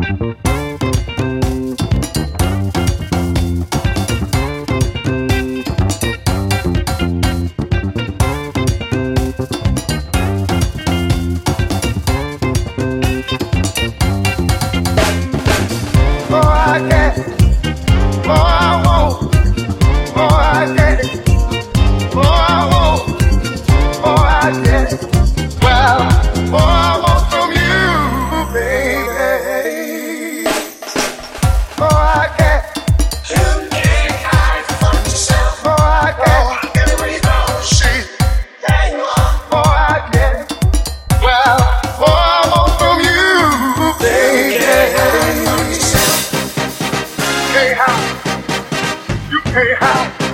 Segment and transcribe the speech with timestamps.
[0.00, 0.49] Bye.
[47.60, 49.30] can't hide.
[49.30, 50.29] You can't hide.